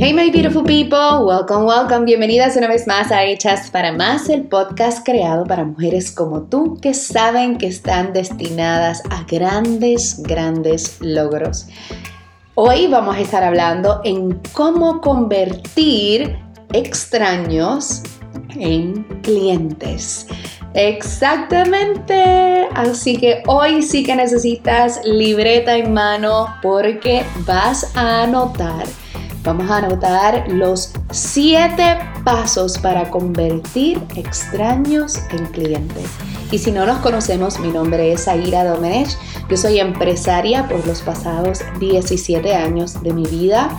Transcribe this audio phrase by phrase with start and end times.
[0.00, 4.42] Hey my beautiful people, welcome, welcome, bienvenidas una vez más a Hechas para Más, el
[4.42, 11.66] podcast creado para mujeres como tú que saben que están destinadas a grandes, grandes logros.
[12.54, 16.38] Hoy vamos a estar hablando en cómo convertir
[16.72, 18.04] extraños
[18.50, 20.28] en clientes.
[20.74, 22.68] Exactamente.
[22.72, 28.84] Así que hoy sí que necesitas libreta en mano porque vas a anotar
[29.48, 36.04] Vamos a anotar los siete pasos para convertir extraños en clientes.
[36.52, 39.08] Y si no nos conocemos, mi nombre es Aira Domenech.
[39.48, 43.70] Yo soy empresaria por los pasados 17 años de mi vida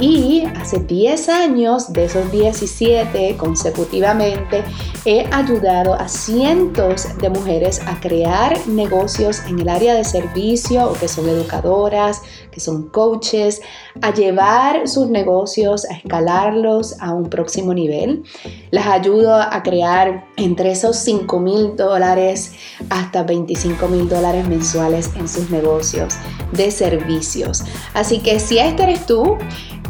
[0.00, 4.62] y hace 10 años, de esos 17 consecutivamente,
[5.04, 10.92] he ayudado a cientos de mujeres a crear negocios en el área de servicio o
[10.92, 12.22] que son educadoras,
[12.52, 13.60] que son coaches,
[14.00, 18.22] a llevar sus negocios, a escalarlos a un próximo nivel.
[18.70, 22.52] Las ayudo a crear entre esos 5 mil dólares
[22.88, 26.14] hasta 25 mil dólares mensuales en sus negocios
[26.52, 27.64] de servicios.
[27.94, 29.36] Así que si este eres tú,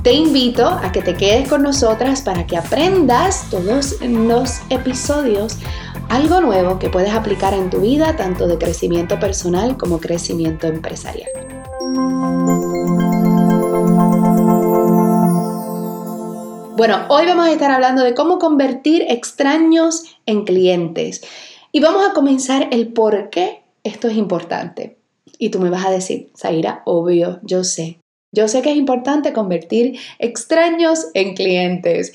[0.03, 5.59] te invito a que te quedes con nosotras para que aprendas todos los episodios
[6.09, 11.31] algo nuevo que puedes aplicar en tu vida, tanto de crecimiento personal como crecimiento empresarial.
[16.77, 21.23] Bueno, hoy vamos a estar hablando de cómo convertir extraños en clientes.
[21.73, 24.97] Y vamos a comenzar el por qué esto es importante.
[25.39, 28.01] Y tú me vas a decir, Zaira, obvio, yo sé.
[28.31, 32.13] Yo sé que es importante convertir extraños en clientes,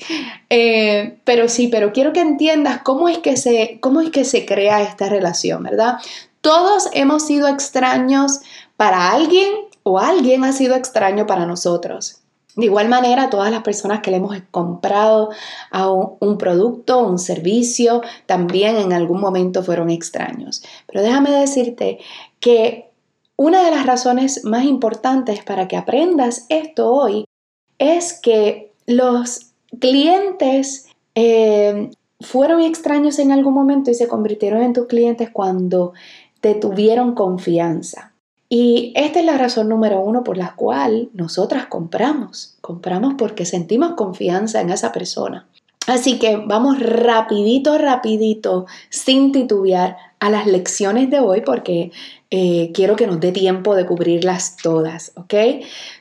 [0.48, 4.46] eh, pero sí, pero quiero que entiendas cómo es que, se, cómo es que se
[4.46, 5.96] crea esta relación, ¿verdad?
[6.40, 8.40] Todos hemos sido extraños
[8.76, 9.50] para alguien
[9.82, 12.20] o alguien ha sido extraño para nosotros.
[12.56, 15.30] De igual manera, todas las personas que le hemos comprado
[15.72, 20.62] a un, producto, un servicio, también en algún momento fueron extraños.
[20.86, 21.98] Pero déjame decirte
[22.38, 22.92] que
[23.36, 27.24] una de las razones más importantes para que aprendas esto hoy
[27.78, 31.90] es que los clientes eh,
[32.20, 35.92] fueron extraños en algún momento y se convirtieron en tus clientes cuando
[36.40, 38.12] te tuvieron confianza.
[38.48, 42.56] Y esta es la razón número uno por la cual nosotras compramos.
[42.60, 45.48] Compramos porque sentimos confianza en esa persona.
[45.86, 51.92] Así que vamos rapidito, rapidito, sin titubear a las lecciones de hoy porque
[52.30, 55.34] eh, quiero que nos dé tiempo de cubrirlas todas, ¿ok?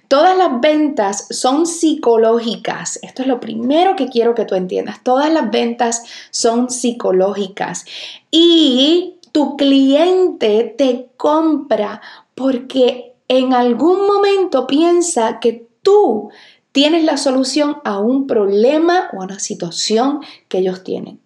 [0.08, 3.00] Todas las ventas son psicológicas.
[3.02, 5.04] Esto es lo primero que quiero que tú entiendas.
[5.04, 7.84] Todas las ventas son psicológicas.
[8.32, 12.00] Y tu cliente te compra
[12.34, 16.30] porque en algún momento piensa que tú
[16.72, 21.20] tienes la solución a un problema o a una situación que ellos tienen.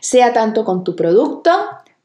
[0.00, 1.50] Sea tanto con tu producto,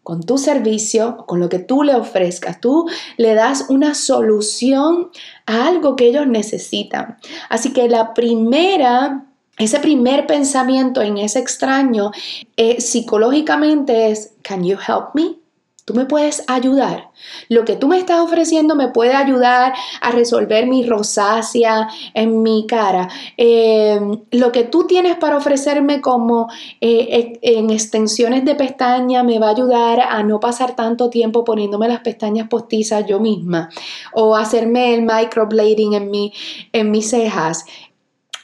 [0.07, 2.61] con tu servicio, con lo que tú le ofrezcas.
[2.61, 5.09] Tú le das una solución
[5.45, 7.17] a algo que ellos necesitan.
[7.49, 9.25] Así que la primera
[9.57, 12.11] ese primer pensamiento en ese extraño
[12.55, 15.39] eh, psicológicamente es, ¿Can you help me?
[15.87, 17.11] Tú me puedes ayudar.
[17.47, 22.65] Lo que tú me estás ofreciendo me puede ayudar a resolver mi rosácea en mi
[22.67, 23.07] cara.
[23.37, 26.49] Em, lo que tú tienes para ofrecerme como
[26.81, 31.87] eh, en extensiones de pestaña me va a ayudar a no pasar tanto tiempo poniéndome
[31.87, 33.69] las pestañas postizas yo misma
[34.11, 36.33] o hacerme el microblading en, mi,
[36.73, 37.63] en mis cejas.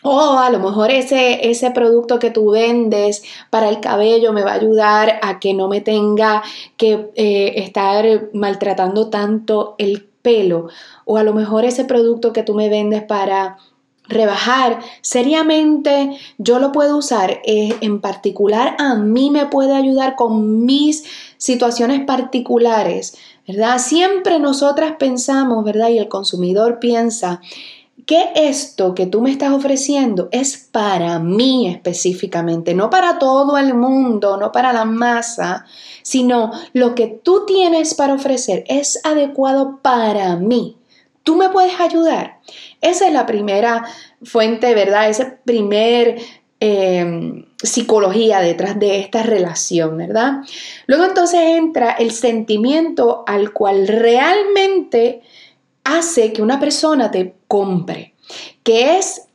[0.04, 4.52] O a lo mejor ese, ese producto que tú vendes para el cabello me va
[4.52, 6.44] a ayudar a que no me tenga
[6.78, 10.68] que eh, estar maltratando tanto el pelo.
[11.06, 13.58] O a lo mejor ese producto que tú me vendes para
[14.08, 17.40] rebajar, seriamente yo lo puedo usar.
[17.46, 21.04] Eh, en particular a mí me puede ayudar con mis
[21.38, 23.80] situaciones particulares, ¿verdad?
[23.80, 25.90] Siempre nosotras pensamos, ¿verdad?
[25.90, 27.42] Y el consumidor piensa
[28.06, 33.74] que esto que tú me estás ofreciendo es para mí específicamente, no para todo el
[33.74, 35.66] mundo, no para la masa,
[36.02, 40.78] sino lo que tú tienes para ofrecer es adecuado para mí.
[41.24, 42.40] Tú me puedes ayudar.
[42.82, 43.86] Esa es la primera
[44.24, 45.10] fuente, ¿verdad?
[45.10, 46.18] Esa primer
[46.60, 50.42] em, psicología detrás de esta relación, ¿verdad?
[50.88, 55.22] Luego entonces entra el sentimiento al cual realmente
[55.86, 58.16] hace que una persona te compre,
[58.64, 59.28] que es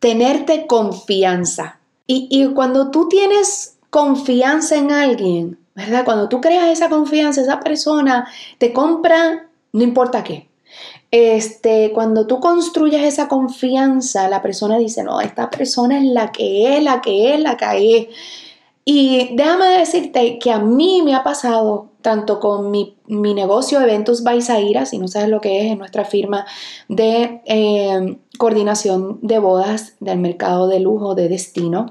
[0.00, 1.78] tenerte confianza.
[2.08, 6.04] Y, cuando tú tienes confianza en alguien, ¿verdad?
[6.04, 10.48] Cuando tú creas esa confianza, esa persona te compra no importa qué.
[11.12, 16.76] este, cuando tú construyes esa confianza, la persona dice, no, esta persona es la que
[16.76, 18.06] es, la que es, la que es.
[18.84, 24.40] Y déjame decirte que a mí me ha pasado tanto con mi, negocio Eventos by
[24.40, 26.46] Zaira, si no sabes lo que es, es nuestra firma
[26.88, 31.90] de eh, coordinación de bodas del mercado de lujo de destino.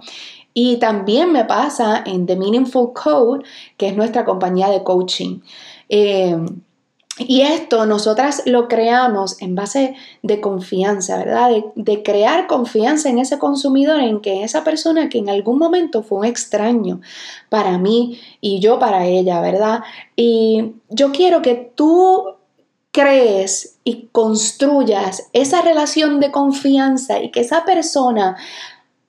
[0.53, 3.43] Y también me pasa en The Meaningful Code,
[3.75, 5.41] que es nuestra compañía de coaching.
[5.89, 6.37] Eh,
[7.17, 11.49] y esto nosotras lo creamos en base de confianza, ¿verdad?
[11.75, 16.19] De, crear confianza en ese consumidor, en que esa persona que en algún momento fue
[16.19, 16.99] un extraño
[17.49, 19.81] para mí y yo para ella, ¿verdad?
[20.17, 22.35] Y yo quiero que tú
[22.91, 28.35] crees y construyas esa relación de confianza y que esa persona,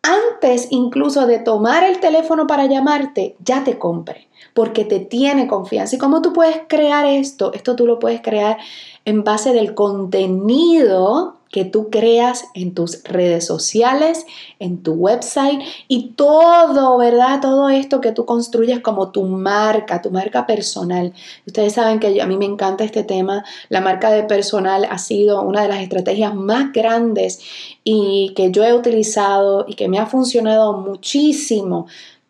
[0.03, 5.97] antes incluso de tomar el teléfono para llamarte, ya te compre porque te tiene confianza.
[5.97, 7.53] ¿Y cómo tú puedes crear esto?
[7.53, 8.59] Esto tú lo puedes crear
[9.05, 14.27] en base del contenido que tú creas en tus redes sociales,
[14.59, 17.41] en tu website y todo, ¿verdad?
[17.41, 21.13] Todo esto que tú construyes como tu marca, tu marca personal.
[21.47, 23.45] Ustedes saben que a mí me encanta este tema.
[23.69, 27.41] La marca de personal ha sido una de las estrategias más grandes
[27.85, 31.87] y que yo he utilizado y que me ha funcionado muchísimo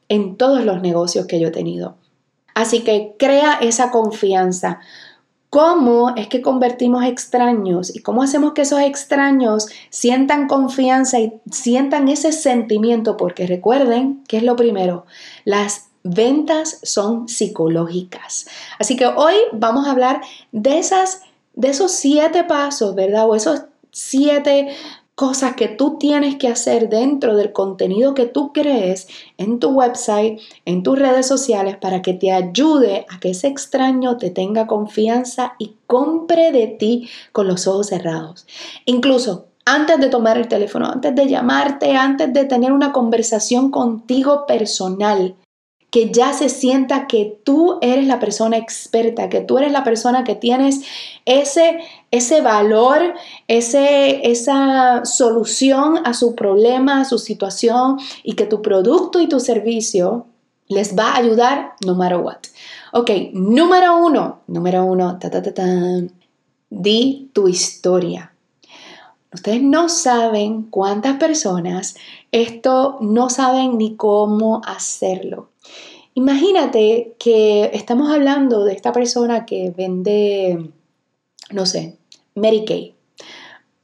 [0.08, 1.96] en todos los negocios que yo he tenido.
[2.56, 4.80] Así que crea esa confianza.
[5.50, 12.08] ¿Cómo es que convertimos extraños y cómo hacemos que esos extraños sientan confianza y sientan
[12.08, 13.18] ese sentimiento?
[13.18, 15.04] Porque recuerden que es lo primero,
[15.44, 18.46] las ventas son psicológicas.
[18.78, 21.20] Así que hoy vamos a hablar de esas
[21.52, 23.28] de esos siete pasos, ¿verdad?
[23.28, 24.74] O esos siete
[25.16, 29.08] cosas que tú tienes que hacer dentro del contenido que tú crees
[29.38, 34.18] en tu website, en tus redes sociales, para que te ayude a que ese extraño
[34.18, 38.46] te tenga confianza y compre de ti con los ojos cerrados.
[38.84, 44.44] Incluso antes de tomar el teléfono, antes de llamarte, antes de tener una conversación contigo
[44.46, 45.34] personal,
[45.90, 50.24] que ya se sienta que tú eres la persona experta, que tú eres la persona
[50.24, 50.82] que tienes
[51.24, 51.78] ese,
[52.16, 53.14] ese valor,
[53.48, 59.40] ese, esa solución a su problema, a su situación y que tu producto y tu
[59.40, 60.26] servicio
[60.68, 62.38] les va a ayudar no matter what.
[62.92, 65.64] Ok, número uno, número uno, ta, ta, ta,
[66.70, 68.32] di tu historia.
[69.32, 71.96] Ustedes no saben cuántas personas
[72.32, 75.50] esto no saben ni cómo hacerlo.
[76.14, 80.70] Imagínate que estamos hablando de esta persona que vende,
[81.52, 81.98] no sé,
[82.36, 82.94] Mary Kay.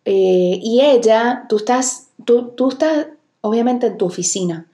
[0.04, 3.08] Eh, y ella, tú estás, tú, tú estás
[3.40, 4.68] obviamente en tu oficina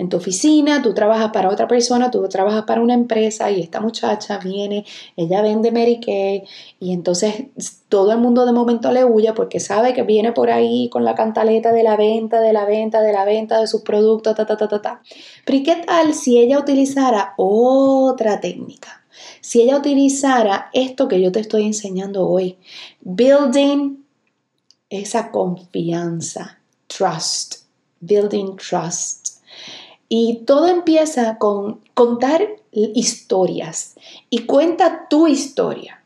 [0.00, 3.82] en tu oficina, tú trabajas para otra persona, tú trabajas para una empresa y esta
[3.82, 6.44] muchacha viene, ella vende Mary Kay
[6.80, 7.48] y entonces
[7.90, 11.14] todo el mundo de momento le huye porque sabe que viene por ahí con la
[11.14, 14.56] cantaleta de la venta, de la venta, de la venta de sus productos, ta, ta,
[14.56, 15.02] ta, ta, ta.
[15.44, 18.99] Pero ¿y qué tal si ella utilizara otra técnica?
[19.40, 22.58] Si ella utilizara esto que yo te estoy enseñando hoy,
[23.00, 23.96] building
[24.90, 27.62] esa confianza, trust,
[28.00, 29.40] building trust.
[30.08, 33.94] Y todo empieza con contar historias
[34.28, 36.02] y cuenta tu historia.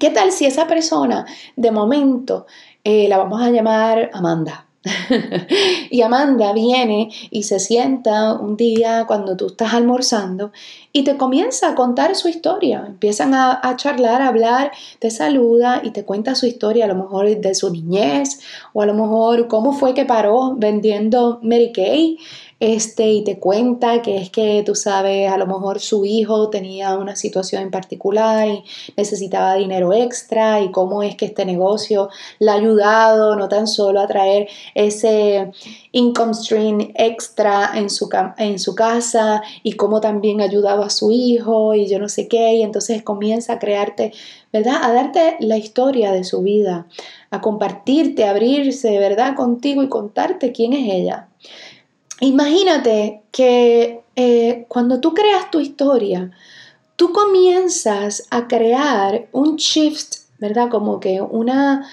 [0.00, 2.46] ¿Qué tal si esa persona de momento
[2.82, 4.65] eh, la vamos a llamar Amanda?
[5.90, 10.52] y Amanda viene y se sienta un día cuando tú estás almorzando
[10.92, 12.84] y te comienza a contar su historia.
[12.86, 17.28] Empiezan a, charlar, a hablar, te saluda y te cuenta su historia, a lo mejor
[17.28, 18.40] de su niñez
[18.72, 22.18] o a lo mejor cómo fue que paró vendiendo Mary Kay
[22.58, 26.96] este, y te cuenta que es que tú sabes, a lo mejor su hijo tenía
[26.96, 28.64] una situación en particular y
[28.96, 32.08] necesitaba dinero extra y cómo es que este negocio
[32.38, 35.50] le ha ayudado no tan solo a traer ese
[35.92, 38.08] income stream extra en su,
[38.38, 42.26] en su casa y cómo también ha ayudado a su hijo y yo no sé
[42.26, 44.12] qué, y entonces comienza a crearte,
[44.52, 44.76] ¿verdad?
[44.82, 46.86] A darte la historia de su vida,
[47.30, 49.34] a compartirte, a abrirse, ¿verdad?
[49.36, 51.28] Contigo y contarte quién es ella.
[52.20, 56.30] Imagínate que eh, cuando tú creas tu historia,
[56.96, 60.70] tú comienzas a crear un shift, ¿verdad?
[60.70, 61.86] Como que una,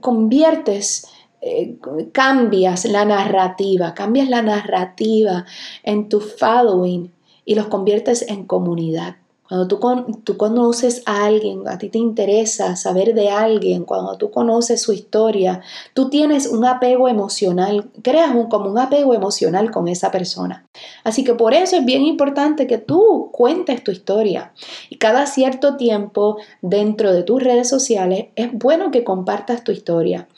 [0.00, 1.08] conviertes,
[1.42, 1.76] eh,
[2.12, 5.44] cambias la narrativa, cambias la narrativa
[5.82, 7.12] en tu following
[7.44, 9.16] y los conviertes en comunidad.
[9.50, 14.30] Cuando tú, tú, conoces a alguien, a ti te interesa saber de alguien, cuando tú
[14.30, 15.60] conoces su historia,
[15.92, 20.68] tú tienes un apego emocional, creas un, como un apego emocional con esa persona.
[21.02, 24.52] Así que por eso es bien importante que tú cuentes tu historia.
[24.88, 30.28] Y cada cierto tiempo dentro de tus redes sociales es bueno que compartas tu historia.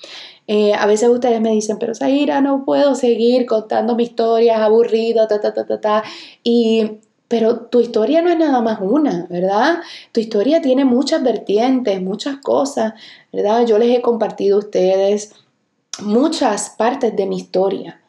[0.46, 4.60] Eh, a veces ustedes me dicen, pero Zaira, no puedo seguir contando mi historia, es
[4.60, 6.02] aburrido, ta, ta, ta, ta, ta.
[6.42, 6.92] Y
[7.32, 9.78] pero tu historia no es nada más una, ¿verdad?
[10.12, 12.92] Tu historia tiene muchas vertientes, muchas cosas,
[13.32, 13.64] ¿verdad?
[13.64, 15.32] Yo les he compartido a ustedes
[16.02, 18.02] muchas partes de mi historia.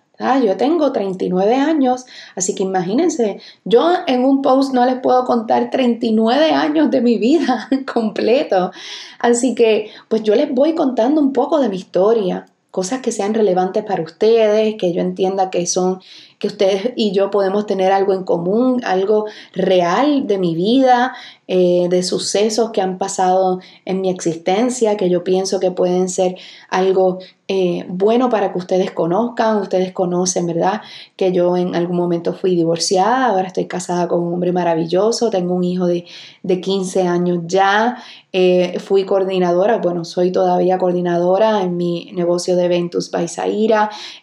[0.44, 5.70] Yo tengo 39 años, así que imagínense, yo en un post no les puedo contar
[5.70, 8.72] 39 años de mi vida completo.
[9.20, 13.34] Así que pues yo les voy contando un poco de mi historia, cosas que sean
[13.34, 16.02] relevantes para ustedes, que yo entienda que son
[16.44, 21.14] que ustedes y yo podemos tener algo en común, algo real de mi vida,
[21.48, 26.36] eh, de sucesos que han pasado en mi existencia, que yo pienso que pueden ser
[26.70, 27.20] algo
[27.50, 29.58] eh, bueno para que ustedes conozcan.
[29.58, 30.82] Ustedes conocen, ¿verdad?
[31.16, 35.54] Que yo en algún momento fui divorciada, ahora estoy casada con un hombre maravilloso, tengo
[35.54, 36.06] un hijo de,
[36.42, 37.98] de 15 años ya,
[38.32, 43.28] eh, fui coordinadora, bueno, soy todavía coordinadora en mi negocio de eventos by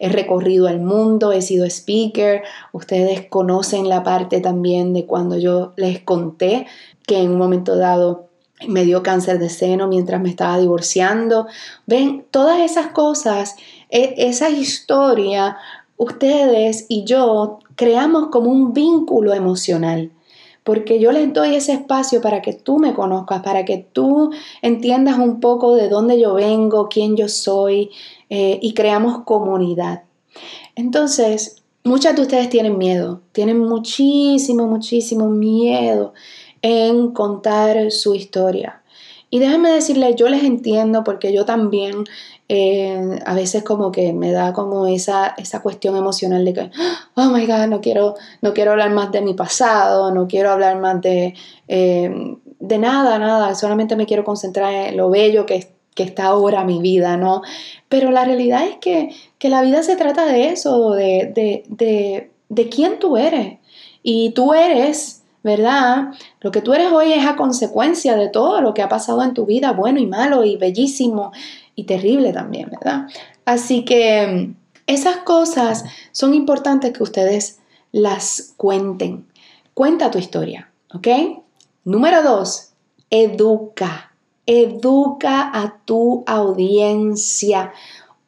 [0.00, 2.10] he recorrido el mundo, he sido speaker,
[2.73, 6.67] ustedes conocen la parte también de cuando yo les conté
[7.07, 8.31] que en un momento dado
[8.69, 11.47] me dio cáncer de seno mientras me estaba divorciando.
[11.87, 13.57] Ven, todas esas cosas,
[13.88, 15.57] e, esa historia,
[15.97, 20.12] ustedes y yo creamos como un vínculo emocional.
[20.62, 25.19] Porque yo les doy ese espacio para que tú me conozcas, para que tú entiendas
[25.19, 27.90] un poco de dónde yo vengo, quién yo soy
[28.29, 30.02] eh, y creamos comunidad.
[30.76, 36.12] Entonces, muchas de ustedes tienen miedo, tienen muchísimo, muchísimo miedo
[36.62, 38.82] en contar su historia.
[39.30, 42.04] Y déjenme decirles, yo les entiendo porque yo también
[42.49, 46.70] eh, a veces como que me da como esa, esa cuestión emocional de que,
[47.14, 50.80] oh my God, no quiero, no quiero hablar más de mi pasado, no quiero hablar
[50.80, 51.34] más de,
[51.68, 56.64] eh, de nada, nada, solamente me quiero concentrar en lo bello que, que está ahora
[56.64, 57.42] mi vida, ¿no?
[57.88, 62.30] Pero la realidad es que, que la vida se trata de eso, de, de, de,
[62.49, 63.59] de quién tú eres.
[64.02, 66.09] Y tú eres ¿verdad?
[66.40, 69.35] Lo que tú eres hoy es a consecuencia de todo lo que ha pasado en
[69.35, 71.32] tu vida, bueno y malo y bellísimo
[71.75, 73.06] y terrible también, ¿verdad?
[73.44, 74.52] Así que
[74.87, 77.61] esas cosas son importantes que ustedes
[77.92, 79.26] las cuenten.
[79.73, 81.09] Cuenta tu historia, ¿ok?
[81.85, 82.73] Número dos,
[83.09, 84.10] educa.
[84.47, 87.73] Educa a tu audiencia.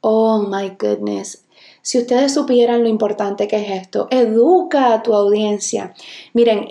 [0.00, 1.42] Oh my goodness.
[1.82, 5.94] Si ustedes supieran lo importante que es esto, educa a tu audiencia.
[6.32, 6.68] Miren,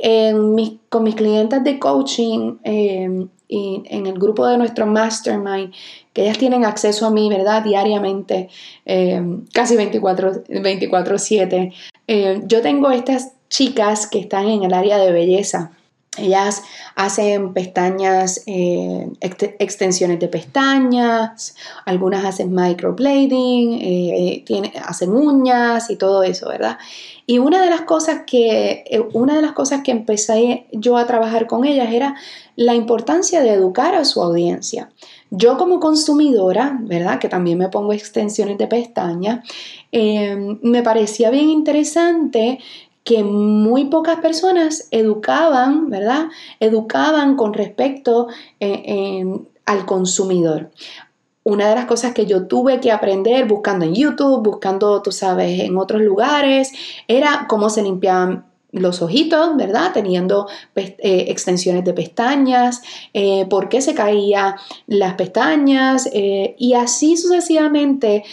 [0.88, 5.74] con mis clientes de coaching em, y en el grupo de nuestro mastermind,
[6.14, 7.62] que ellas tienen acceso a mí, ¿verdad?
[7.62, 8.48] Diariamente,
[8.86, 11.74] em, casi 24/7.
[12.08, 15.72] Em, yo tengo estas chicas que están en el área de belleza
[16.18, 16.64] ellas
[16.96, 24.44] hacen pestañas, eh, extensiones de pestañas, algunas hacen microblading, eh,
[24.86, 26.78] hacen uñas y todo eso, ¿verdad?
[27.26, 31.08] Y una de las cosas que, eh, una de las cosas que empecé yo a
[31.08, 32.16] trabajar con ellas era
[32.58, 34.90] la importancia de educar a su audiencia.
[35.30, 37.20] Yo como consumidora, ¿verdad?
[37.20, 39.48] Que también me pongo extensiones de pestañas,
[39.94, 42.60] me parecía bien interesante
[43.04, 46.28] que muy pocas personas educaban, ¿verdad?
[46.60, 48.28] Educaban con respecto
[48.60, 49.26] eh,
[49.66, 50.72] al consumidor.
[51.44, 55.62] Una de las cosas que yo tuve que aprender buscando en YouTube, buscando, tú sabes,
[55.62, 56.72] en otros lugares,
[57.08, 59.92] era cómo se limpiaban los ojitos, ¿verdad?
[59.94, 64.54] Teniendo eh, extensiones de pestañas, eh, por qué se caían
[64.86, 68.24] las pestañas y así sucesivamente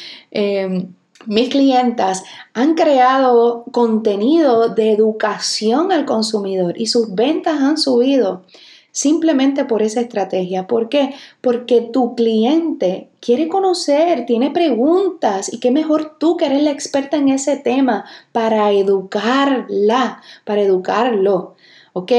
[1.27, 2.23] mis clientas
[2.55, 8.45] han creado contenido de educación al consumidor y sus ventas han subido
[8.93, 10.67] simplemente por esa estrategia.
[10.67, 11.15] ¿Por qué?
[11.41, 17.17] Porque tu cliente quiere conocer, tiene preguntas y qué mejor tú que eres la experta
[17.17, 21.55] en ese tema para educarla, para educarlo.
[21.93, 22.13] ¿Ok?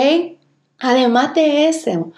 [0.80, 2.14] Además de eso,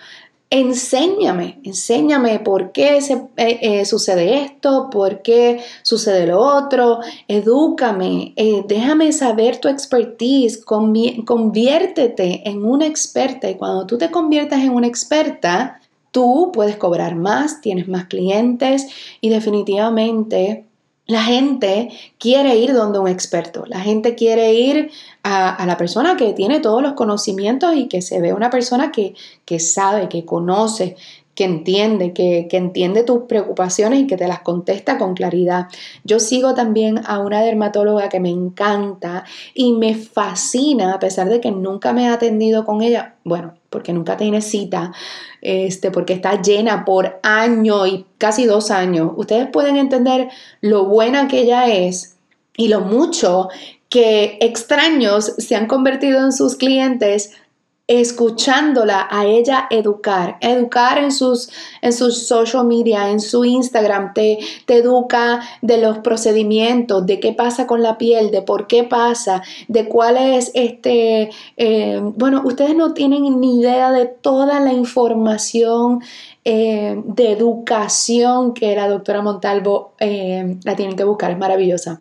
[0.51, 8.33] enséñame, enséñame por qué se, eh, eh, sucede esto, por qué sucede lo otro, edúcame,
[8.35, 14.71] eh, déjame saber tu expertise, conviértete en una experta y cuando tú te conviertas en
[14.71, 15.79] una experta,
[16.11, 18.87] tú puedes cobrar más, tienes más clientes
[19.21, 20.65] y definitivamente
[21.07, 21.89] La gente
[22.19, 24.91] quiere ir donde un experto, la gente quiere ir
[25.23, 29.13] a, la persona que tiene todos los conocimientos y que se ve una persona que,
[29.45, 30.95] que sabe, que conoce,
[31.35, 35.67] que entiende, que, entiende tus preocupaciones y que te las contesta con claridad.
[36.03, 39.23] Yo sigo también a una dermatóloga que me encanta
[39.53, 43.93] y me fascina, a pesar de que nunca me ha atendido con ella, bueno, porque
[43.93, 44.91] nunca tiene cita,
[45.41, 49.11] este, porque está llena por año y casi dos años.
[49.15, 52.17] Ustedes pueden entender lo buena que ella es
[52.57, 53.47] y lo mucho
[53.91, 57.31] que extraños se han convertido en sus clientes
[57.87, 61.49] escuchándola a ella educar, educar en sus,
[61.81, 67.33] en sus social media, en su Instagram, te, te educa de los procedimientos, de qué
[67.33, 72.77] pasa con la piel, de por qué pasa, de cuál es este, eh, bueno, ustedes
[72.77, 76.01] no tienen ni idea de toda la información
[76.45, 81.99] eh, de educación que la doctora Montalvo eh, la tienen que buscar, es maravillosa.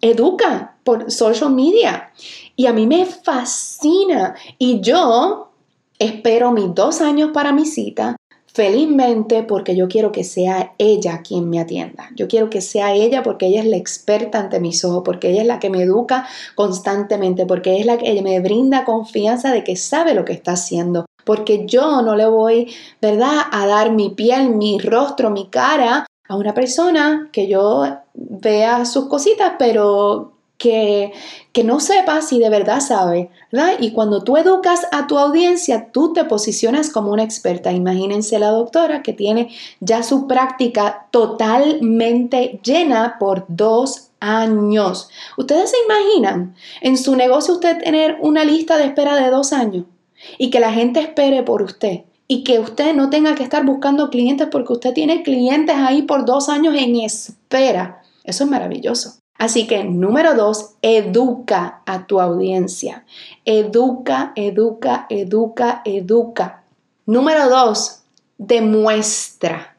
[0.00, 2.12] Educa por social media
[2.56, 4.34] y a mí me fascina.
[4.58, 5.50] Y yo
[5.98, 8.16] espero mis dos años para mi cita
[8.58, 12.10] felizmente porque yo quiero que sea ella quien me atienda.
[12.16, 15.42] Yo quiero que sea ella porque ella es la experta ante mis ojos, porque ella
[15.42, 16.26] es la que me educa
[16.56, 21.06] constantemente, porque es la que me brinda confianza de que sabe lo que está haciendo.
[21.24, 26.36] Porque yo no le voy, ¿verdad?, a dar mi piel, mi rostro, mi cara a
[26.36, 31.12] una persona que yo vea sus cositas, pero que,
[31.52, 33.74] que no sepa si de verdad sabe, ¿verdad?
[33.78, 37.72] Y cuando tú educas a tu audiencia, tú te posicionas como una experta.
[37.72, 45.08] Imagínense la doctora que tiene ya su práctica totalmente llena por dos años.
[45.36, 49.84] ¿Ustedes se imaginan en su negocio usted tener una lista de espera de dos años
[50.38, 52.00] y que la gente espere por usted?
[52.28, 56.24] Y que usted no tenga que estar buscando clientes porque usted tiene clientes ahí por
[56.24, 58.02] dos años en espera.
[58.22, 59.18] Eso es maravilloso.
[59.38, 63.04] Así que número dos, educa a tu audiencia.
[63.44, 66.64] Educa, educa, educa, educa.
[67.06, 68.02] Número dos,
[68.36, 69.76] demuestra.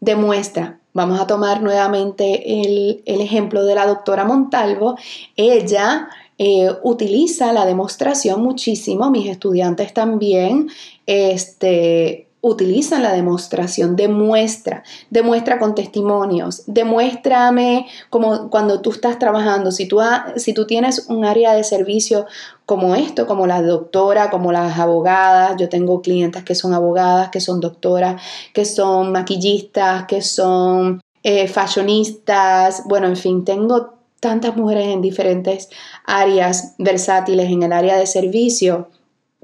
[0.00, 0.80] Demuestra.
[0.94, 4.96] Vamos a tomar nuevamente el, ejemplo de la doctora Montalvo.
[5.36, 10.68] Ella eh, utiliza la demostración muchísimo, mis estudiantes también.
[11.06, 19.88] Este, utilizan la demostración, demuestra, demuestra con testimonios, demuéstrame como cuando tú estás trabajando, si
[19.88, 20.00] tú,
[20.36, 22.26] si tú tienes un área de servicio
[22.66, 27.40] como esto, como la doctora, como las abogadas, yo tengo clientes que son abogadas, que
[27.40, 28.20] son doctoras,
[28.52, 33.94] que son maquillistas, que son eh, fashionistas, bueno, en fin, tengo
[34.24, 35.68] tantas mujeres en diferentes
[36.04, 38.88] áreas versátiles en el área de servicio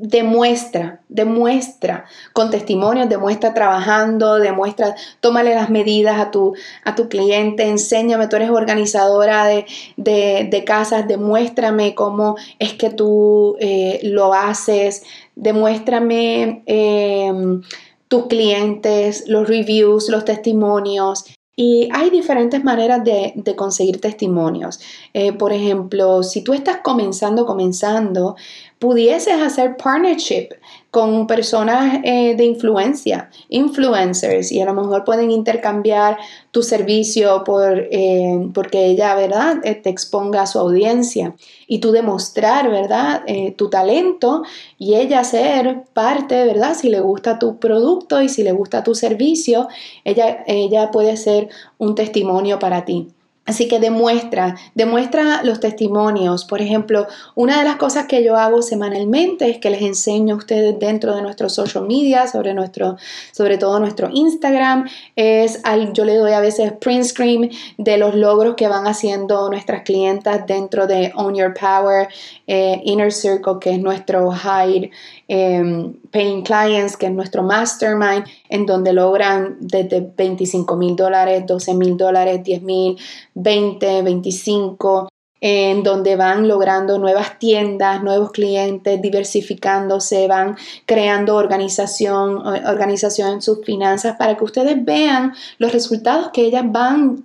[0.01, 7.69] demuestra, demuestra con testimonios, demuestra trabajando, demuestra, tómale las medidas a tu, a tu cliente,
[7.69, 9.67] enséñame, tú eres organizadora de,
[9.97, 15.03] de, casas, demuéstrame cómo es que tú eh, lo haces,
[15.37, 17.61] demuéstrame em,
[18.09, 21.25] tus clientes, los reviews, los testimonios.
[21.63, 24.81] Y hay diferentes maneras de, conseguir testimonios.
[25.13, 28.35] Eh, por ejemplo, si tú estás comenzando, comenzando,
[28.79, 30.49] pudieses hacer partnership
[30.91, 36.19] con personas eh, de influencia, influencers, y a lo mejor pueden intercambiar
[36.51, 41.35] tu servicio por, eh, porque ella, ¿verdad?, eh, te exponga a su audiencia
[41.69, 43.23] y tú demostrar, ¿verdad?,
[43.57, 44.43] tu talento
[44.79, 48.95] y ella ser parte, ¿verdad?, si le gusta tu producto y si le gusta tu
[48.95, 49.69] servicio,
[50.05, 51.49] ella, ella puede ser
[51.79, 53.09] un testimonio para ti.
[53.51, 56.45] Así que demuestra, demuestra los testimonios.
[56.45, 60.39] Por ejemplo, una de las cosas que yo hago semanalmente es que les enseño a
[60.39, 62.97] ustedes dentro de nuestro social media, sobre, nuestro,
[63.33, 65.61] sobre todo nuestro Instagram, es
[65.93, 70.47] yo le doy a veces print screen de los logros que van haciendo nuestras clientas
[70.47, 72.07] dentro de Own Your Power,
[72.47, 74.93] eh, Inner Circle, que es nuestro hide,
[75.27, 81.75] em, Paying Clients, que es nuestro mastermind, en donde logran desde 25 mil dólares, 12
[81.75, 82.99] mil dólares, 10 mil,
[83.35, 85.09] 20, 25,
[85.41, 93.65] en donde van logrando nuevas tiendas, nuevos clientes, diversificándose, van creando organización, organización en sus
[93.65, 97.25] finanzas para que ustedes vean los resultados que ellas van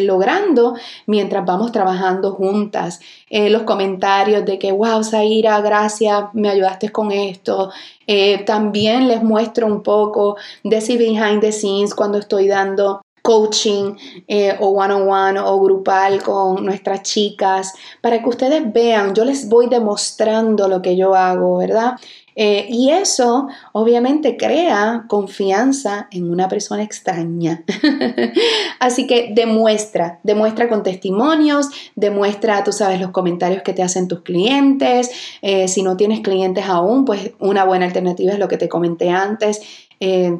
[0.00, 0.74] logrando
[1.06, 3.00] mientras vamos trabajando juntas.
[3.30, 7.70] Eh, los comentarios de que, wow, Zaira, gracias, me ayudaste con esto.
[8.06, 13.94] Eh, también les muestro un poco de ese behind the scenes cuando estoy dando coaching
[14.26, 19.68] eh, o one-on-one o grupal con nuestras chicas para que ustedes vean, yo les voy
[19.68, 21.96] demostrando lo que yo hago, ¿verdad?
[22.40, 27.64] Eh, y eso obviamente crea confianza en una persona extraña.
[28.78, 34.20] Así que demuestra, demuestra con testimonios, demuestra, tú sabes, los comentarios que te hacen tus
[34.20, 35.10] clientes.
[35.42, 39.10] Eh, si no tienes clientes aún, pues una buena alternativa es lo que te comenté
[39.10, 39.60] antes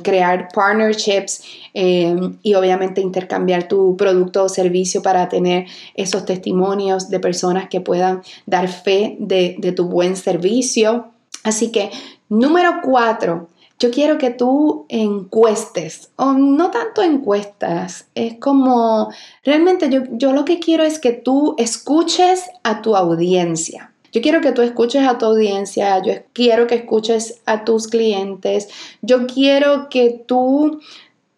[0.04, 1.42] crear partnerships
[1.74, 7.80] eh, y obviamente intercambiar tu producto o servicio para tener esos testimonios de personas que
[7.80, 11.10] puedan dar fe de tu buen servicio.
[11.48, 11.90] Así que,
[12.28, 19.10] número cuatro, yo quiero que tú encuestes, o no tanto encuestas, es como,
[19.44, 23.92] realmente yo, yo lo que quiero es que tú escuches a tu audiencia.
[24.12, 28.68] Yo quiero que tú escuches a tu audiencia, yo quiero que escuches a tus clientes,
[29.00, 30.80] yo quiero que tú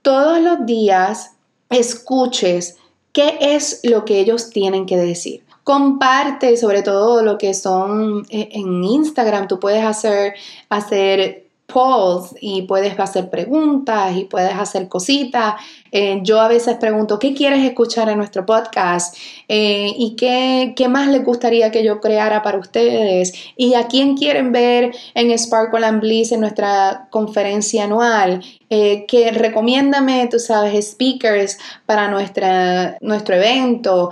[0.03, 1.37] todos los días
[1.69, 2.77] escuches
[3.13, 5.45] qué es lo que ellos tienen que decir.
[5.71, 10.35] Comparte sobre todo lo que son eh, en Instagram, tú puedes hacer,
[10.69, 15.55] hacer polls y puedes hacer preguntas y puedes hacer cositas
[15.93, 19.17] eh, yo a veces pregunto, ¿qué quieres escuchar en nuestro podcast?
[19.49, 23.33] Eh, ¿Y qué, qué, más les gustaría que yo creara para ustedes?
[23.57, 28.43] ¿Y a quién quieren ver en Sparkle and Bliss en nuestra conferencia anual?
[28.71, 34.11] Eh, que recomiéndame, tú sabes, speakers para nuestra, nuestro evento,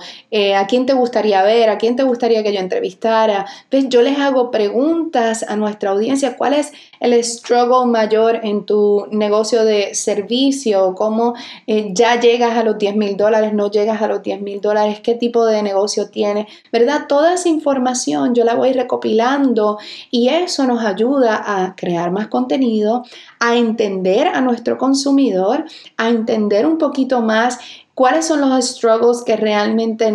[0.56, 3.46] a quién te gustaría ver, a quién te gustaría que yo entrevistara.
[3.70, 9.06] Pues yo les hago preguntas a nuestra audiencia, ¿cuál es el struggle mayor en tu
[9.10, 10.94] negocio de servicio?
[10.94, 11.34] ¿Cómo
[11.66, 15.00] eh, ya llegas a los 10 mil dólares, no llegas a los 10 mil dólares,
[15.00, 17.06] qué tipo de negocio tienes, ¿verdad?
[17.08, 19.78] Toda esa información yo la voy recopilando
[20.10, 23.04] y eso nos ayuda a crear más contenido,
[23.40, 25.64] a entender a nuestro consumidor,
[25.96, 27.58] a entender un poquito más
[27.94, 30.12] cuáles son los struggles que realmente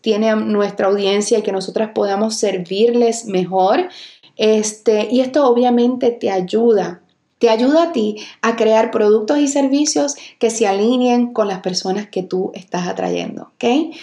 [0.00, 3.88] tiene nuestra audiencia y que nosotras podamos servirles mejor.
[4.36, 7.02] Este, y esto obviamente te ayuda
[7.38, 12.08] te ayuda a ti a crear productos y servicios que se alineen con las personas
[12.08, 13.94] que tú estás atrayendo, ¿ok?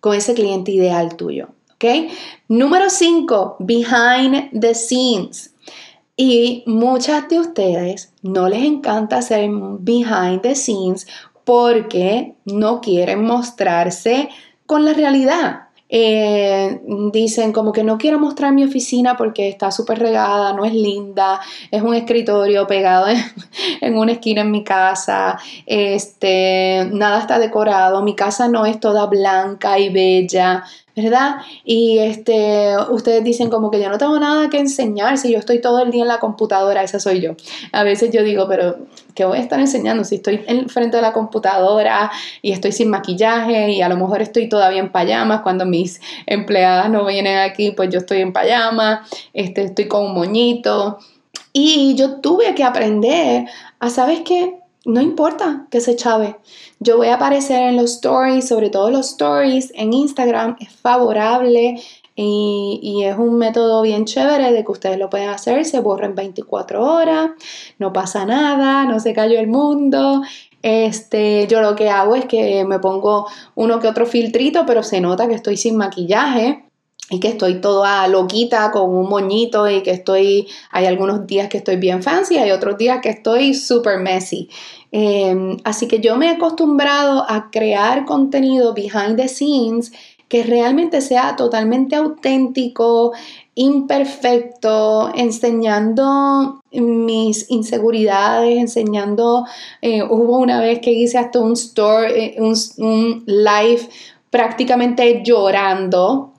[0.00, 2.10] Con ese cliente ideal tuyo, ¿ok?
[2.48, 5.54] Número 5, behind the scenes.
[6.16, 11.06] Y muchas de ustedes no les encanta hacer behind the scenes
[11.44, 14.28] porque no quieren mostrarse
[14.66, 15.68] con la realidad.
[15.94, 16.80] Eh,
[17.12, 21.38] dicen como que no quiero mostrar mi oficina porque está súper regada, no es linda,
[21.70, 23.08] es un escritorio pegado
[23.80, 29.04] en, una esquina en mi casa, este, nada está decorado, mi casa no es toda
[29.04, 31.36] blanca y bella, ¿verdad?
[31.64, 35.60] Y este, ustedes dicen como que yo no tengo nada que enseñar si yo estoy
[35.60, 37.34] todo el día en la computadora, esa soy yo.
[37.72, 38.76] A veces yo digo, pero
[39.14, 42.10] ¿qué voy a estar enseñando si estoy en frente de la computadora
[42.42, 46.90] y estoy sin maquillaje y a lo mejor estoy todavía en payamas cuando mis empleadas
[46.90, 50.98] no vienen aquí, pues yo estoy en pajama, este, estoy con un moñito.
[51.54, 53.46] Y yo tuve que aprender
[53.78, 54.61] a, ¿sabes qué?
[54.84, 56.36] No importa que se chave.
[56.80, 61.80] Yo voy a aparecer en los stories, sobre todo los stories en Instagram, es favorable
[62.14, 66.14] y, es un método bien chévere de que ustedes lo pueden hacer, se borra en
[66.14, 67.30] 24 horas,
[67.78, 70.22] no pasa nada, no se cayó el mundo.
[70.62, 75.00] Este, yo lo que hago es que me pongo uno que otro filtrito, pero se
[75.00, 76.64] nota que estoy sin maquillaje
[77.10, 81.58] y que estoy toda loquita con un moñito y que estoy, hay algunos días que
[81.58, 84.48] estoy bien fancy, hay otros días que estoy super messy.
[84.92, 89.92] Em, así que yo me he acostumbrado a crear contenido behind the scenes
[90.28, 93.12] que realmente sea totalmente auténtico,
[93.54, 99.44] imperfecto, enseñando mis inseguridades, enseñando,
[99.82, 103.86] eh, hubo una vez que hice hasta un story, eh, un, un live
[104.30, 106.31] prácticamente llorando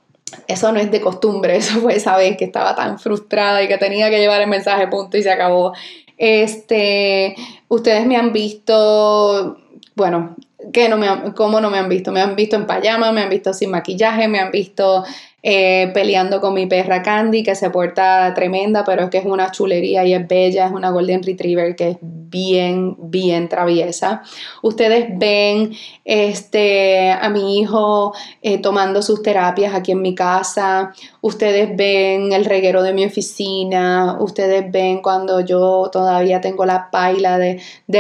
[0.48, 3.78] eso no es de costumbre, eso fue esa vez que estaba tan frustrada y que
[3.78, 5.74] tenía que llevar el mensaje punto y se acabó.
[6.18, 7.36] Este,
[7.68, 9.58] ustedes me han visto,
[9.96, 10.36] bueno,
[10.72, 12.12] que no me ¿cómo no me han visto?
[12.12, 15.04] Me han visto en pijama, me han visto sin maquillaje, me han visto
[15.46, 19.52] eh, peleando con mi perra Candy, que se porta tremenda, pero es que es una
[19.52, 24.24] chulería y es bella, es una Golden Retriever que es bien, bien traviesa.
[24.62, 25.74] Ustedes ven
[26.06, 32.46] este, a mi hijo eh, tomando sus terapias aquí en mi casa, ustedes ven el
[32.46, 37.60] reguero de mi oficina, ustedes ven cuando yo todavía tengo la paila de,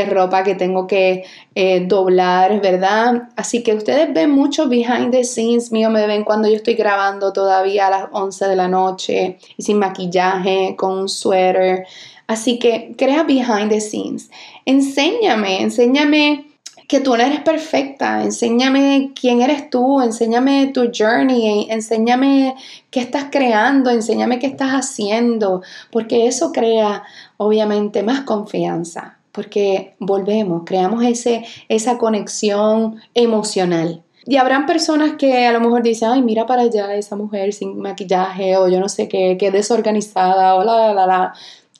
[0.09, 1.23] ropa que tengo que
[1.55, 3.29] eh, doblar, ¿verdad?
[3.35, 7.32] Así que ustedes ven mucho behind the scenes mío, me ven cuando yo estoy grabando
[7.33, 11.85] todavía a las 11 de la noche y sin maquillaje, con un suéter.
[12.27, 14.29] Así que crea behind the scenes.
[14.65, 16.53] Enséñame, enséñame
[16.87, 22.55] que tú no eres perfecta, enséñame quién eres tú, enséñame tu journey, enséñame
[22.91, 27.03] qué estás creando, enséñame qué estás haciendo, porque eso crea
[27.37, 34.02] obviamente más confianza, porque volvemos, creamos ese, esa conexión emocional.
[34.25, 37.77] Y habrán personas que a lo mejor dicen, ay, mira para allá esa mujer sin
[37.77, 41.33] maquillaje o yo no sé qué, qué desorganizada o la, la, la, la.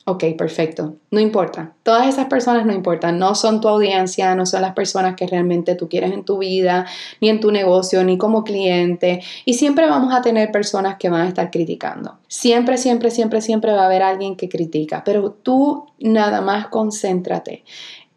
[0.06, 0.96] Ok, perfecto.
[1.10, 1.72] No importa.
[1.82, 3.18] Todas esas personas no importan.
[3.18, 6.84] No son tu audiencia, no son las personas que realmente tú quieres en tu vida,
[7.22, 9.22] ni en tu negocio, ni como cliente.
[9.46, 12.18] Y siempre vamos a tener personas que van a estar criticando.
[12.28, 15.02] Siempre, siempre, siempre, siempre va a haber alguien que critica.
[15.06, 17.64] Pero tú nada más concéntrate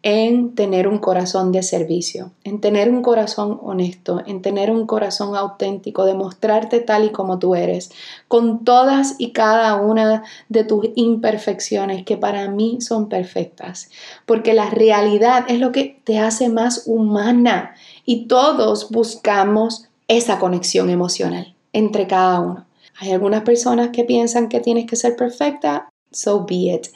[0.02, 5.34] en tener un corazón de servicio, en tener un corazón honesto, en tener un corazón
[5.34, 7.90] auténtico, de mostrarte tal y como tú eres,
[8.28, 13.90] con todas y cada una de tus imperfecciones que para mí son perfectas,
[14.24, 20.90] porque la realidad es lo que te hace más humana y todos buscamos esa conexión
[20.90, 22.66] emocional entre cada uno.
[23.00, 26.86] Hay algunas personas que piensan que tienes que ser perfecta, so be it.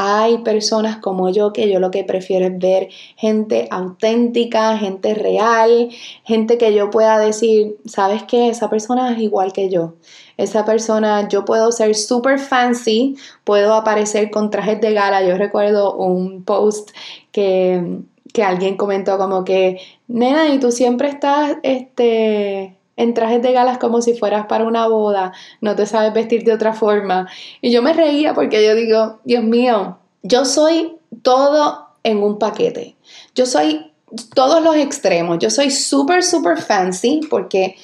[0.00, 5.88] Hay personas como yo que yo lo que prefiero es ver gente auténtica, gente real,
[6.22, 8.48] gente que yo pueda decir, ¿sabes qué?
[8.48, 9.94] Esa persona es igual que yo.
[10.36, 15.26] Esa persona, yo puedo ser super fancy, puedo aparecer con trajes de gala.
[15.26, 16.90] Yo recuerdo un post
[17.32, 17.98] que,
[18.32, 23.78] que alguien comentó como que, nena, y tú siempre estás, este, en trajes de galas
[23.78, 27.28] como si fueras para una boda, no te sabes vestir de otra forma.
[27.62, 32.96] Y yo me reía porque yo digo, Dios mío, yo soy todo en un paquete.
[33.36, 33.92] Yo soy
[34.34, 35.38] todos los extremos.
[35.38, 37.76] Yo soy súper, súper fancy porque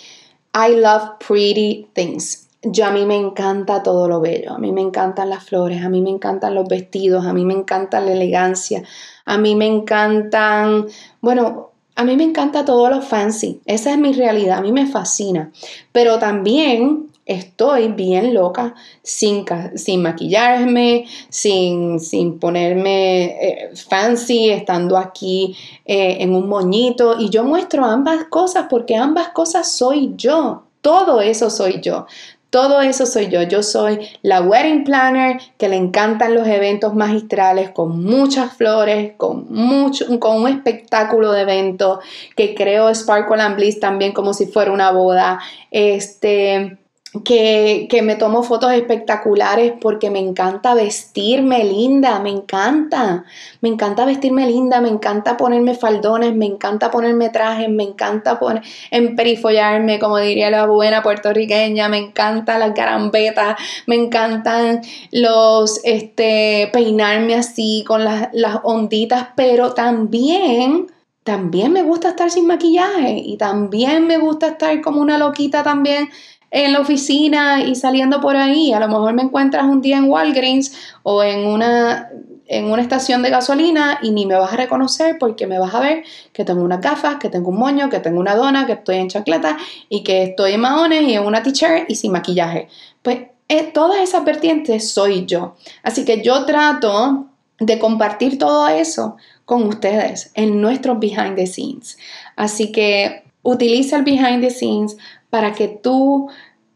[0.53, 2.49] I love pretty things.
[2.63, 5.91] Yo a mí me encanta todo lo bello, a mí me encantan las flores, a
[5.91, 8.83] mí me encantan los vestidos, a mí me encanta la elegancia,
[9.27, 10.87] a mí me encantan,
[11.21, 14.87] bueno, a mí me encanta todo lo fancy, esa es mi realidad, a mí me
[14.87, 15.53] fascina,
[15.93, 19.45] pero también estoy bien loca sin,
[19.77, 27.45] sin maquillarme, sin, sin ponerme eh, fancy, estando aquí eh, en un moñito y yo
[27.45, 30.65] muestro ambas cosas porque ambas cosas soy yo.
[30.81, 32.07] Todo eso soy yo.
[32.55, 33.43] Todo eso soy yo.
[33.43, 39.53] Yo soy la wedding planner que le encantan los eventos magistrales con muchas flores, con,
[39.53, 41.99] mucho, con un espectáculo de evento,
[42.37, 45.41] que creo Sparkle and Bliss también como si fuera una boda.
[45.73, 46.79] Este,
[47.23, 53.25] que, me tomo fotos espectaculares porque me encanta vestirme linda, me encanta,
[53.61, 58.63] me encanta vestirme linda, me encanta ponerme faldones, me encanta ponerme trajes, me encanta poner,
[58.91, 64.81] emperifollarme, como diría la buena puertorriqueña, me encantan las garambetas, me encantan
[65.13, 70.89] los, este, peinarme así con las, las onditas, pero también
[71.25, 76.11] también me gusta estar sin maquillaje y también me gusta estar como una loquita también
[76.55, 78.73] en la oficina y saliendo por ahí.
[78.73, 82.09] A lo mejor me encuentras un día en Walgreens o en una,
[82.47, 85.81] en una estación de gasolina y ni me vas a reconocer porque me vas a
[85.81, 88.99] ver que tengo unas gafas, que tengo un moño, que tengo una dona, que estoy
[88.99, 92.69] en chancleta y que estoy en maones y en una t-shirt y sin maquillaje.
[93.03, 95.57] Pues eh, todas esas vertientes soy yo.
[95.83, 97.27] Así que yo trato
[97.59, 101.99] de compartir todo eso con ustedes en nuestros behind the scenes.
[102.37, 104.97] Así que utiliza el behind the scenes
[105.35, 106.31] para que tú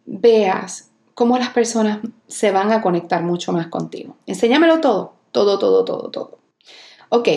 [0.09, 4.17] veas cómo las personas se van a conectar mucho más contigo.
[4.27, 6.39] Enséñamelo todo, todo, todo, todo, todo.
[7.11, 7.29] Ok,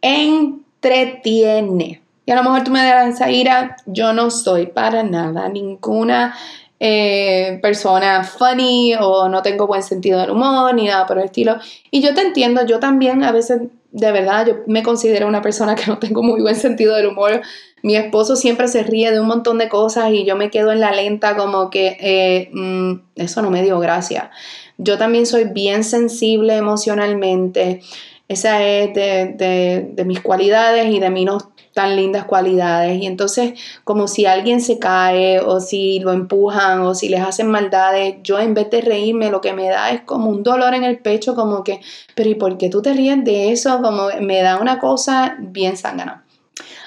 [0.00, 2.02] entretiene.
[2.24, 6.34] Y a lo mejor tú me dirás, Zaira, yo no soy para nada ninguna
[6.80, 11.56] eh, persona funny o no tengo buen sentido del humor ni nada por el estilo.
[11.90, 13.62] Y yo te entiendo, yo también a veces,
[13.96, 17.40] de verdad, yo me considero una persona que no tengo muy buen sentido del humor.
[17.82, 20.80] Mi esposo siempre se ríe de un montón de cosas y yo me quedo en
[20.80, 24.30] la lenta como que eh, mm, eso no me dio gracia.
[24.76, 27.80] Yo también soy bien sensible emocionalmente.
[28.28, 31.38] Esa es de, de mis cualidades y de mis no
[31.76, 33.02] tan lindas cualidades.
[33.02, 33.52] Y entonces,
[33.84, 38.38] como si alguien se cae o si lo empujan o si les hacen maldades, yo
[38.38, 41.34] en vez de reírme, lo que me da es como un dolor en el pecho,
[41.34, 41.82] como que,
[42.14, 43.82] pero ¿y por qué tú te ríes de eso?
[43.82, 46.25] Como me da una cosa bien sangana.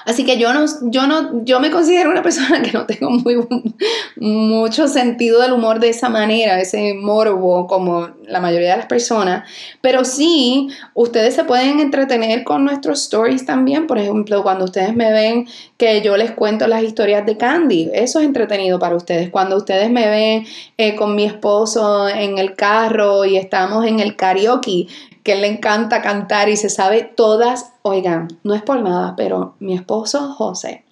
[0.04, 3.36] Así que yo no, yo no, yo me considero una persona que no tengo muy,
[4.16, 9.48] mucho sentido del humor de esa manera, ese morbo como la mayoría de las personas,
[9.80, 15.12] pero sí, ustedes se pueden entretener con nuestros stories también, por ejemplo, cuando ustedes me
[15.12, 19.56] ven que yo les cuento las historias de Candy, eso es entretenido para ustedes, cuando
[19.56, 20.46] ustedes me ven
[20.78, 24.86] eh, con mi esposo en el carro y estamos en el karaoke,
[25.22, 29.74] que le encanta cantar y se sabe todas, oigan, no es por nada, pero mi
[29.74, 30.84] esposo José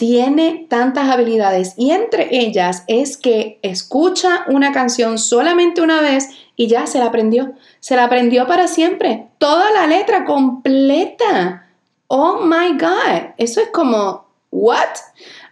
[0.00, 6.68] tiene tantas habilidades y entre ellas es que escucha una canción solamente una vez y
[6.68, 7.52] ya se la aprendió.
[7.80, 9.26] Se la aprendió para siempre.
[9.36, 11.66] Toda la letra completa.
[12.06, 13.34] Oh my God.
[13.36, 14.88] Eso es como, ¿what?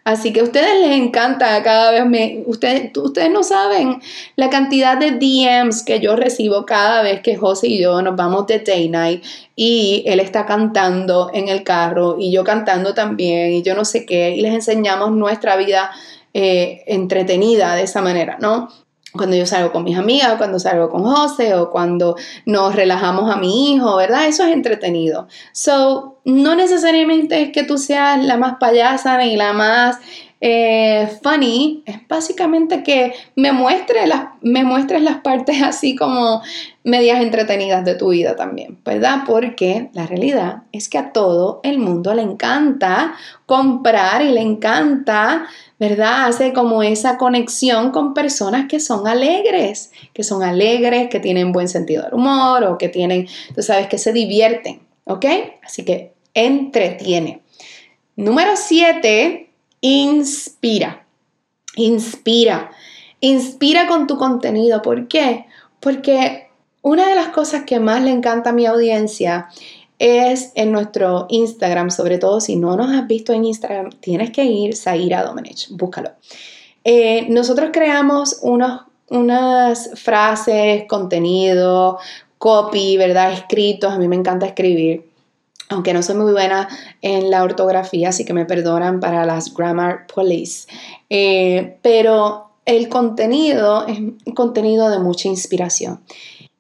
[0.09, 4.01] Así que a ustedes les encanta cada vez me ustedes ustedes no saben
[4.37, 8.47] la cantidad de DMs que yo recibo cada vez que José y yo nos vamos
[8.47, 9.23] de day night
[9.55, 14.07] y él está cantando en el carro y yo cantando también y yo no sé
[14.07, 15.91] qué y les enseñamos nuestra vida
[16.33, 18.71] eh, entretenida de esa manera, ¿no?
[19.13, 23.37] Cuando yo salgo con mis amigas, cuando salgo con José o cuando nos relajamos a
[23.37, 24.27] mi hijo, ¿verdad?
[24.27, 25.29] Eso es entretenido.
[25.53, 29.99] So, no necesariamente es que tú seas la más payasa ni la más
[30.41, 36.43] eh, funny, es básicamente que me, muestre las, me muestres las partes así como
[36.85, 39.23] medias entretenidas de tu vida también, ¿verdad?
[39.27, 43.15] Porque la realidad es que a todo el mundo le encanta
[43.47, 45.49] comprar y le encanta
[45.79, 46.27] ¿verdad?
[46.27, 51.69] Hace como esa conexión con personas que son alegres, que son alegres, que tienen buen
[51.69, 55.25] sentido del humor o que tienen, tú sabes, que se divierten, ¿ok?
[55.63, 57.43] Así que entretiene.
[58.17, 59.48] Número siete,
[59.81, 61.07] inspira.
[61.77, 62.71] Inspira.
[63.21, 64.83] Inspira con tu contenido.
[64.83, 65.47] ¿Por qué?
[65.81, 66.49] Porque
[66.83, 69.49] una de las cosas que más le encanta a mi audiencia
[69.99, 74.45] es en nuestro Instagram, sobre todo si no nos has visto en Instagram, tienes que
[74.45, 76.11] ir, Zaira Domenech, búscalo.
[76.85, 81.99] Eh, nosotros creamos unas frases, contenido,
[82.39, 83.33] copy, ¿verdad?
[83.33, 85.08] Escritos, a mí me encanta escribir,
[85.69, 86.69] aunque no soy muy buena
[87.03, 90.67] en la ortografía, así que me perdonan para las grammar police,
[91.11, 96.01] eh, pero el contenido es un contenido de mucha inspiración.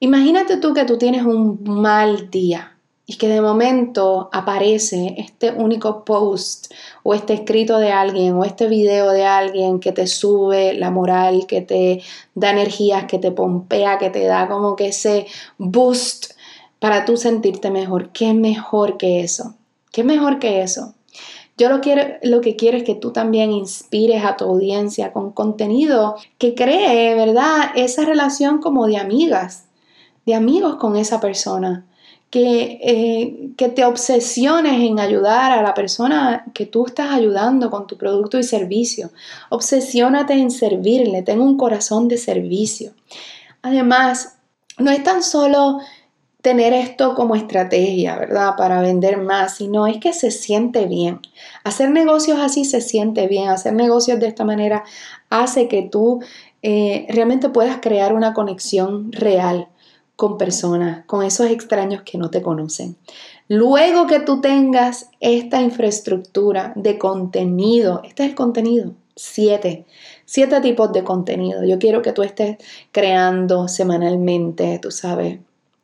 [0.01, 2.79] Imagínate tú que tú tienes un mal día,
[3.11, 6.71] y que de momento aparece este único post
[7.03, 11.47] o este escrito de alguien o este video de alguien que te sube la moral,
[11.47, 12.03] que te
[12.35, 16.35] da energías, que te pompea, que te da como que ese boost
[16.79, 18.11] para tú sentirte mejor.
[18.11, 19.55] ¿Qué mejor que eso?
[19.93, 20.95] ¿Qué mejor que eso?
[21.57, 25.33] Yo lo, quiero, lo que quiero es que tú también inspires a tu audiencia con
[25.33, 27.73] contenido que cree, ¿verdad?
[27.75, 29.64] Esa relación como de amigas,
[30.25, 31.85] de amigos con esa persona
[32.31, 37.88] que, eh, que te obsesiones en ayudar a la persona que tú estás ayudando con
[37.88, 39.11] tu producto y servicio.
[39.49, 42.93] Obsesiónate en servirle, ten un corazón de servicio.
[43.62, 44.37] Además,
[44.79, 45.81] no es tan solo
[46.42, 48.55] tener esto como estrategia, ¿verdad?
[48.57, 51.20] Para vender más, sino es que se siente bien.
[51.64, 53.48] Hacer negocios así se siente bien.
[53.48, 54.85] Hacer negocios de esta manera
[55.31, 56.20] hace que tú
[56.62, 59.68] eh, realmente puedas crear una conexión real
[60.16, 62.96] con personas, con esos extraños que no te conocen.
[63.48, 69.87] Luego que tú tengas esta infraestructura de contenido, este es el contenido, siete,
[70.24, 71.64] siete tipos de contenido.
[71.64, 72.59] Yo quiero que tú estés
[72.92, 75.38] creando semanalmente, tú sabes,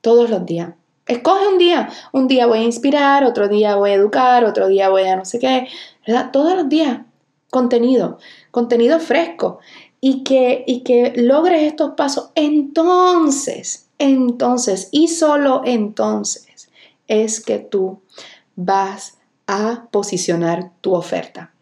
[0.05, 0.75] todos los días.
[1.07, 4.91] Escoge un día, un día voy a inspirar, otro día voy a educar, otro día
[4.91, 5.67] voy a no sé qué.
[6.31, 7.01] Todos los días,
[7.51, 8.19] contenido,
[8.51, 9.59] contenido fresco
[10.01, 12.31] y que, y que logres estos pasos.
[12.35, 16.69] Entonces, entonces y solo entonces
[17.09, 18.03] es que tú
[18.55, 21.55] vas a posicionar tu oferta.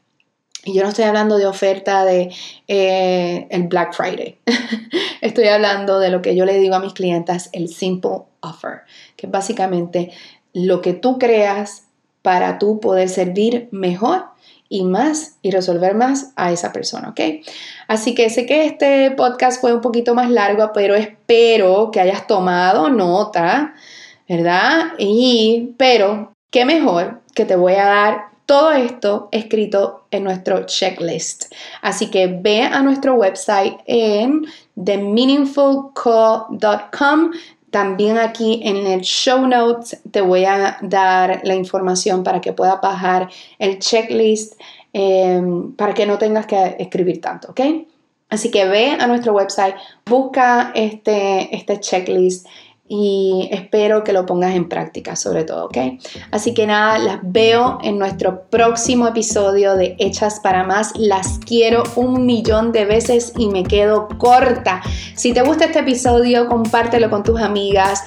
[0.64, 2.32] Y yo no estoy hablando de oferta de
[2.66, 4.38] eh, el Black Friday.
[5.20, 8.31] estoy hablando de lo que yo le digo a mis clientes, el simple
[9.16, 10.12] que es básicamente
[10.52, 11.86] lo que tú creas
[12.22, 14.26] para tú poder servir mejor
[14.68, 17.20] y más y resolver más a esa persona, ¿ok?
[17.88, 22.26] Así que sé que este podcast fue un poquito más largo, pero espero que hayas
[22.26, 23.74] tomado nota,
[24.28, 24.92] ¿verdad?
[24.98, 31.52] Y, pero, qué mejor que te voy a dar todo esto escrito en nuestro checklist.
[31.80, 34.46] Así que ve a nuestro website en
[34.82, 37.30] themeaningfulco.com
[37.72, 42.78] también aquí en el show notes te voy a dar la información para que puedas
[42.82, 44.60] bajar el checklist
[44.92, 47.60] em, para que no tengas que escribir tanto, ¿ok?
[48.28, 52.46] Así que ve a nuestro website, busca este, este checklist
[52.94, 55.78] y espero que lo pongas en práctica sobre todo, ¿ok?
[56.30, 60.92] Así que nada, las veo en nuestro próximo episodio de Hechas para Más.
[60.98, 64.82] Las quiero un millón de veces y me quedo corta.
[65.14, 68.04] Si te gusta este episodio, compártelo con tus amigas.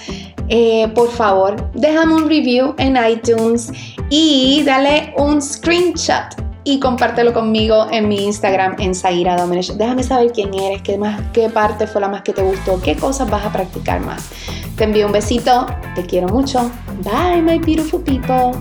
[0.50, 3.72] Eh, por favor, déjame un review en iTunes
[4.12, 9.72] y dale un screenshot y compártelo conmigo en mi Instagram en Zaira Domenech.
[9.74, 12.96] Déjame saber quién eres, qué, más, qué parte fue la más que te gustó, qué
[12.96, 14.30] cosas vas a practicar más.
[14.76, 16.70] Te envío un besito, te quiero mucho.
[17.04, 18.52] Bye, my beautiful people.